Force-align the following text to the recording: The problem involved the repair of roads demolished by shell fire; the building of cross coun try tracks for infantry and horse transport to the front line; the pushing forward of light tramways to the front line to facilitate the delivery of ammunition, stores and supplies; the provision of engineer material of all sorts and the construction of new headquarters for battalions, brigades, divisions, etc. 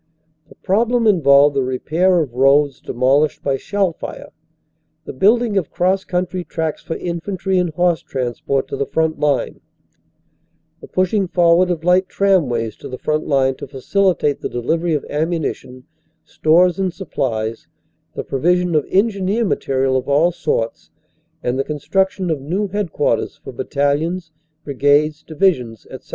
The 0.49 0.55
problem 0.55 1.05
involved 1.05 1.55
the 1.55 1.61
repair 1.61 2.17
of 2.21 2.33
roads 2.33 2.81
demolished 2.81 3.43
by 3.43 3.57
shell 3.57 3.93
fire; 3.93 4.31
the 5.05 5.13
building 5.13 5.59
of 5.59 5.69
cross 5.69 6.03
coun 6.05 6.25
try 6.25 6.41
tracks 6.41 6.81
for 6.81 6.95
infantry 6.95 7.59
and 7.59 7.69
horse 7.75 8.01
transport 8.01 8.67
to 8.69 8.75
the 8.75 8.87
front 8.87 9.19
line; 9.19 9.61
the 10.79 10.87
pushing 10.87 11.27
forward 11.27 11.69
of 11.69 11.83
light 11.83 12.09
tramways 12.09 12.75
to 12.77 12.89
the 12.89 12.97
front 12.97 13.27
line 13.27 13.53
to 13.57 13.67
facilitate 13.67 14.41
the 14.41 14.49
delivery 14.49 14.95
of 14.95 15.05
ammunition, 15.07 15.83
stores 16.25 16.79
and 16.79 16.95
supplies; 16.95 17.67
the 18.15 18.23
provision 18.23 18.73
of 18.73 18.87
engineer 18.89 19.45
material 19.45 19.95
of 19.95 20.09
all 20.09 20.31
sorts 20.31 20.89
and 21.43 21.59
the 21.59 21.63
construction 21.63 22.31
of 22.31 22.41
new 22.41 22.67
headquarters 22.69 23.37
for 23.43 23.51
battalions, 23.53 24.31
brigades, 24.63 25.21
divisions, 25.21 25.85
etc. 25.91 26.09